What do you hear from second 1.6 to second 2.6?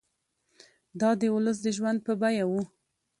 د ژوند په بیه